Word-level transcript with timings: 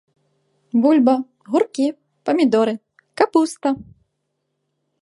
Бульба, 0.85 1.15
гуркі, 1.51 1.87
памідоры, 2.31 2.73
капуста. 3.23 3.69